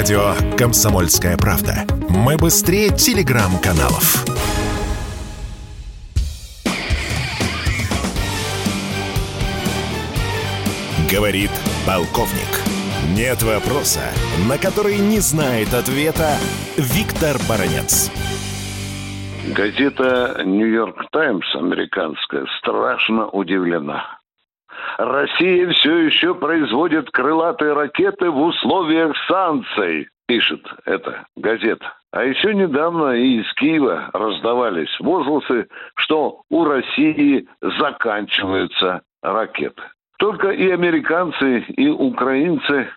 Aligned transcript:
Радио 0.00 0.32
«Комсомольская 0.56 1.36
правда». 1.36 1.84
Мы 2.08 2.38
быстрее 2.38 2.88
телеграм-каналов. 2.88 4.24
Говорит 11.12 11.50
полковник. 11.86 12.48
Нет 13.14 13.42
вопроса, 13.42 14.00
на 14.48 14.56
который 14.56 14.96
не 14.96 15.18
знает 15.18 15.74
ответа 15.74 16.38
Виктор 16.78 17.36
Баранец. 17.46 18.10
Газета 19.54 20.42
«Нью-Йорк 20.46 21.10
Таймс» 21.12 21.54
американская 21.54 22.46
страшно 22.58 23.28
удивлена. 23.28 24.19
Россия 25.04 25.70
все 25.70 25.96
еще 26.00 26.34
производит 26.34 27.10
крылатые 27.10 27.72
ракеты 27.72 28.30
в 28.30 28.38
условиях 28.38 29.16
санкций, 29.26 30.08
пишет 30.26 30.60
эта 30.84 31.24
газета. 31.36 31.94
А 32.12 32.22
еще 32.24 32.54
недавно 32.54 33.12
и 33.12 33.40
из 33.40 33.50
Киева 33.54 34.10
раздавались 34.12 34.94
возгласы, 35.00 35.68
что 35.94 36.42
у 36.50 36.64
России 36.64 37.48
заканчиваются 37.62 39.00
ракеты. 39.22 39.82
Только 40.18 40.50
и 40.50 40.70
американцы, 40.70 41.60
и 41.60 41.88
украинцы 41.88 42.90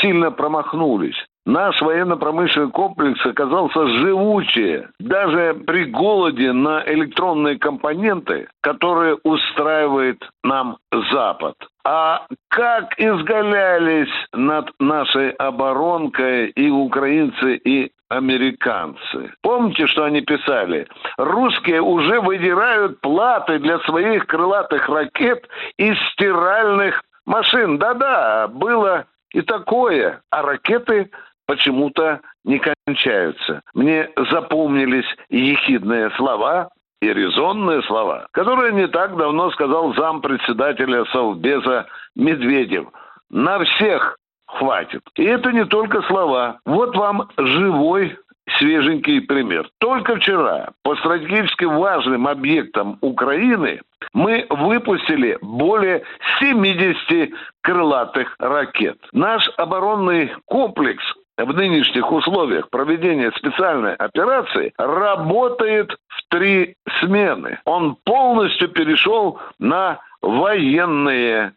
сильно 0.00 0.30
промахнулись. 0.30 1.26
Наш 1.46 1.80
военно-промышленный 1.80 2.70
комплекс 2.70 3.24
оказался 3.24 3.86
живучее, 3.86 4.90
даже 4.98 5.54
при 5.66 5.84
голоде 5.86 6.52
на 6.52 6.82
электронные 6.86 7.58
компоненты, 7.58 8.48
которые 8.60 9.16
устраивает 9.24 10.22
нам 10.44 10.76
Запад. 11.12 11.54
А 11.84 12.26
как 12.48 12.98
изгалялись 12.98 14.12
над 14.32 14.70
нашей 14.78 15.30
оборонкой 15.30 16.48
и 16.48 16.68
украинцы, 16.68 17.56
и 17.56 17.90
американцы. 18.10 19.32
Помните, 19.40 19.86
что 19.86 20.04
они 20.04 20.20
писали? 20.20 20.88
Русские 21.16 21.80
уже 21.80 22.20
выдирают 22.20 23.00
платы 23.00 23.58
для 23.60 23.78
своих 23.80 24.26
крылатых 24.26 24.88
ракет 24.88 25.48
из 25.78 25.96
стиральных 26.12 27.02
машин. 27.24 27.78
Да-да, 27.78 28.48
было 28.48 29.06
и 29.32 29.40
такое. 29.42 30.20
А 30.30 30.42
ракеты 30.42 31.10
почему-то 31.50 32.20
не 32.44 32.60
кончаются. 32.60 33.62
Мне 33.74 34.08
запомнились 34.30 35.06
ехидные 35.30 36.10
слова 36.12 36.68
и 37.02 37.12
резонные 37.12 37.82
слова, 37.82 38.28
которые 38.30 38.72
не 38.72 38.86
так 38.86 39.16
давно 39.16 39.50
сказал 39.50 39.92
зампредседателя 39.94 41.04
Совбеза 41.06 41.88
Медведев. 42.14 42.86
На 43.30 43.58
всех 43.64 44.16
хватит. 44.46 45.02
И 45.16 45.24
это 45.24 45.50
не 45.50 45.64
только 45.64 46.02
слова. 46.02 46.60
Вот 46.64 46.94
вам 46.94 47.28
живой 47.36 48.16
свеженький 48.58 49.20
пример. 49.20 49.68
Только 49.78 50.16
вчера 50.16 50.68
по 50.84 50.94
стратегически 50.96 51.64
важным 51.64 52.28
объектам 52.28 52.96
Украины 53.00 53.80
мы 54.12 54.46
выпустили 54.50 55.36
более 55.42 56.04
70 56.38 57.32
крылатых 57.60 58.36
ракет. 58.38 58.98
Наш 59.12 59.48
оборонный 59.56 60.32
комплекс 60.46 61.02
в 61.44 61.54
нынешних 61.54 62.10
условиях 62.10 62.70
проведения 62.70 63.32
специальной 63.36 63.94
операции 63.94 64.72
работает 64.78 65.92
в 66.08 66.28
три 66.28 66.76
смены. 67.00 67.58
Он 67.64 67.96
полностью 68.04 68.68
перешел 68.68 69.38
на 69.58 70.00
военные 70.22 71.52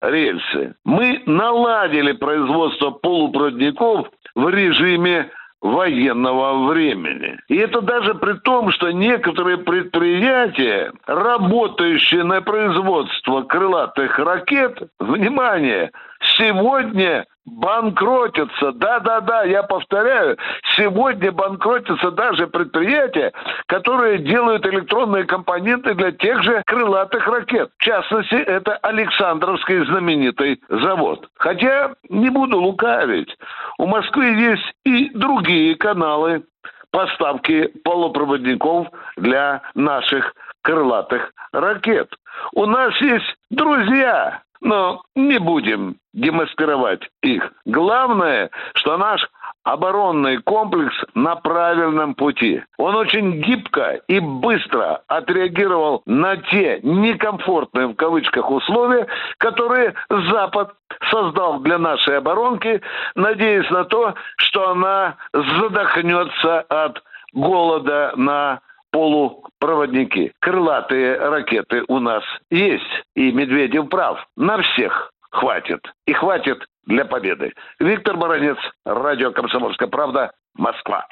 рельсы. 0.00 0.74
Мы 0.84 1.22
наладили 1.26 2.12
производство 2.12 2.90
полупроводников 2.90 4.08
в 4.34 4.48
режиме 4.48 5.30
военного 5.62 6.68
времени. 6.68 7.38
И 7.48 7.56
это 7.56 7.80
даже 7.80 8.14
при 8.14 8.32
том, 8.40 8.72
что 8.72 8.90
некоторые 8.90 9.58
предприятия, 9.58 10.92
работающие 11.06 12.24
на 12.24 12.42
производство 12.42 13.42
крылатых 13.42 14.18
ракет, 14.18 14.82
внимание, 14.98 15.92
сегодня 16.36 17.26
банкротятся. 17.44 18.72
Да-да-да, 18.72 19.44
я 19.44 19.62
повторяю, 19.62 20.36
сегодня 20.76 21.32
банкротятся 21.32 22.10
даже 22.12 22.46
предприятия, 22.46 23.32
которые 23.66 24.18
делают 24.18 24.64
электронные 24.66 25.24
компоненты 25.24 25.94
для 25.94 26.12
тех 26.12 26.42
же 26.42 26.62
крылатых 26.66 27.26
ракет. 27.26 27.70
В 27.78 27.82
частности, 27.82 28.34
это 28.34 28.76
Александровский 28.76 29.84
знаменитый 29.86 30.60
завод. 30.68 31.28
Хотя, 31.36 31.94
не 32.08 32.30
буду 32.30 32.60
лукавить, 32.60 33.36
у 33.78 33.86
Москвы 33.86 34.26
есть 34.26 34.74
и 34.84 35.10
другие 35.10 35.74
каналы 35.74 36.44
поставки 36.90 37.68
полупроводников 37.84 38.88
для 39.16 39.62
наших 39.74 40.34
крылатых 40.62 41.32
ракет. 41.52 42.08
У 42.54 42.66
нас 42.66 42.94
есть 43.00 43.34
друзья, 43.50 44.42
но 44.62 45.02
не 45.14 45.38
будем 45.38 45.96
демаскировать 46.14 47.08
их. 47.22 47.52
Главное, 47.66 48.50
что 48.74 48.96
наш 48.96 49.26
оборонный 49.64 50.38
комплекс 50.38 50.94
на 51.14 51.36
правильном 51.36 52.14
пути. 52.14 52.62
Он 52.78 52.96
очень 52.96 53.40
гибко 53.42 54.00
и 54.08 54.18
быстро 54.18 55.02
отреагировал 55.06 56.02
на 56.06 56.36
те 56.36 56.80
некомфортные 56.82 57.88
в 57.88 57.94
кавычках 57.94 58.50
условия, 58.50 59.06
которые 59.38 59.94
Запад 60.30 60.72
создал 61.10 61.60
для 61.60 61.78
нашей 61.78 62.18
оборонки, 62.18 62.80
надеясь 63.14 63.70
на 63.70 63.84
то, 63.84 64.14
что 64.36 64.70
она 64.70 65.16
задохнется 65.32 66.60
от 66.62 67.02
голода 67.32 68.12
на 68.16 68.60
полупроводники. 68.92 70.32
Крылатые 70.40 71.16
ракеты 71.16 71.82
у 71.88 71.98
нас 71.98 72.22
есть. 72.50 72.84
И 73.16 73.32
Медведев 73.32 73.88
прав. 73.88 74.24
На 74.36 74.62
всех 74.62 75.10
хватит. 75.30 75.80
И 76.06 76.12
хватит 76.12 76.64
для 76.86 77.04
победы. 77.04 77.52
Виктор 77.80 78.16
Баранец, 78.16 78.58
радио 78.84 79.32
«Комсомольская 79.32 79.88
правда», 79.88 80.30
Москва. 80.54 81.06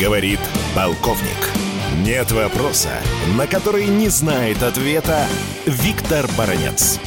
Говорит 0.00 0.38
полковник. 0.74 1.52
Нет 2.06 2.30
вопроса, 2.30 2.90
на 3.36 3.46
который 3.46 3.86
не 3.86 4.08
знает 4.08 4.62
ответа 4.62 5.26
Виктор 5.66 6.26
Баранец. 6.38 7.00